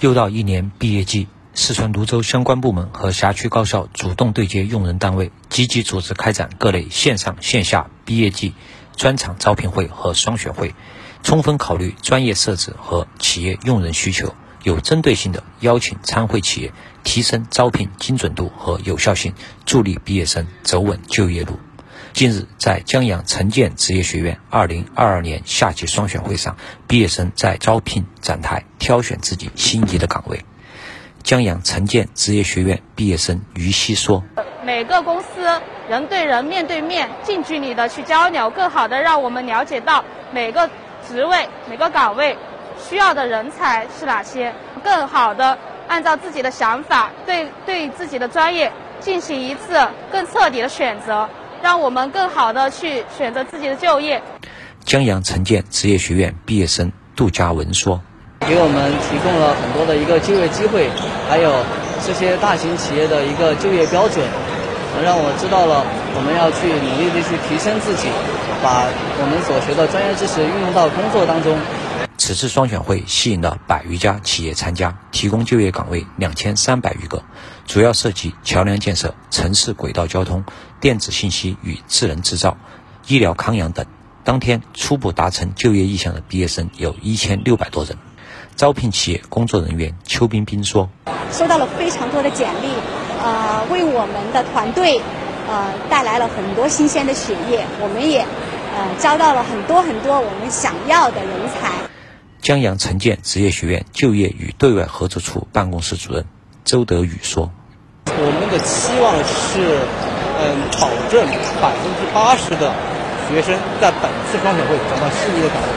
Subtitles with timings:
[0.00, 8.54] 又到一年毕业季，四川泸州相关部门和辖区高校主动对接用人单位，积极组织开展各类线上线下毕业季
[8.96, 10.74] 专场招聘会和双选会，
[11.22, 16.72] 充分考虑专业设置和企业用人需求，有针对性的邀请参会企业，
[17.04, 19.34] 提升招聘精准度和有效性，
[19.66, 21.58] 助力毕业生走稳就业路。
[22.12, 26.56] 近日，在江阳城建职业学院2022年夏季双选会上，
[26.86, 30.44] 毕业生在招聘展台挑选自己心仪的岗位。
[31.22, 34.24] 江阳城建职业学院毕业生于西说
[34.64, 40.68] ：“每个公司人对人、面对面、近距离的去交流，更好的让我们了解到每个
[41.08, 42.36] 职位、每个岗位
[42.88, 51.28] 需要的人才是哪些，更好的按照自己的想法，对对自己的专业进行一次更彻底的选择。”
[51.62, 54.22] 让我们更好的去选择自己的就业。
[54.84, 58.00] 江阳城建职业学院毕业生杜佳文说
[58.46, 60.88] ：“给我们提供了很多的一个就业机会，
[61.28, 61.52] 还有
[62.04, 64.24] 这些大型企业的一个就业标准，
[65.04, 65.84] 让我知道了
[66.16, 68.08] 我们要去努力的去提升自己，
[68.62, 68.88] 把
[69.20, 71.56] 我们所学的专业知识运用到工作当中。”
[72.20, 77.24] 此次双选会吸引了百余家企业参加，提供就业岗位两千三百余个，
[77.66, 80.44] 主要涉及桥梁建设、城市轨道交通、
[80.82, 82.58] 电子信息与智能制造、
[83.06, 83.86] 医疗康养等。
[84.22, 87.96] 当天初步达成就业意向的毕业生有一千六百多人。
[88.54, 90.90] 招聘企业工作人员邱冰冰说
[91.32, 92.68] ：“收到了非常多的简历，
[93.22, 95.00] 呃，为我们的团队
[95.48, 98.20] 呃带来了很多新鲜的血液，我们也
[98.76, 101.72] 呃招到了很多很多我们想要的人才。”
[102.50, 106.24] 江阳城建职业学院就业与对外合作处办公室主任
[106.64, 107.52] 周德宇说
[108.10, 109.78] ：“我们的期望是，
[110.34, 111.24] 嗯，保证
[111.62, 112.74] 百分之八十的
[113.30, 115.68] 学生在本次双选会找到心仪的岗位。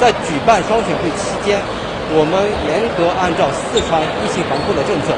[0.00, 1.60] 在举办双选会期间，
[2.10, 5.14] 我们严格按照四川疫情防控的政策，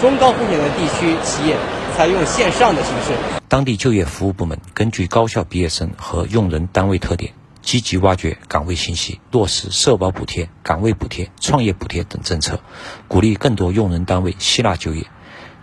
[0.00, 1.56] 中高风险的地区企业
[1.96, 3.18] 采用线上的形式。
[3.48, 7.32] 当地就业服务部门根据高校毕业生和用人单位特点。”
[7.66, 12.60] 积极挖掘岗位信息，落实社保补贴、岗位补贴、创业补贴等政策，
[13.08, 15.04] 鼓励更多用人单位吸纳就业。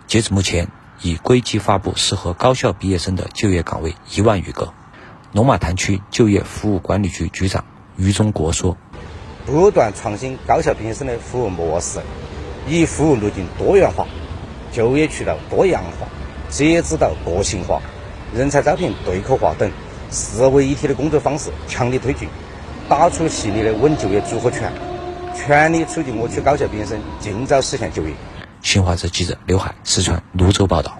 [0.06, 0.68] 截至目前，
[1.00, 4.74] 已归集发布适合高校毕业生的就业岗位一万余个。
[5.32, 7.64] 龙马潭区就业服务管理局局长
[7.96, 8.76] 于忠国说
[9.46, 12.00] ：“不断创新高校毕业生的服务模式，
[12.68, 14.06] 以服务路径多元化、
[14.70, 16.06] 就业渠道多样化、
[16.50, 17.80] 职业指导个性化、
[18.34, 19.72] 人才招聘对口化等。”
[20.14, 22.28] 四位一体的工作方式强力推进，
[22.88, 24.72] 打出系列的稳就业组合拳，
[25.34, 28.14] 全力促进我区高校毕业生尽早实现就业。
[28.62, 30.96] 新华社记者刘海四川泸州报道。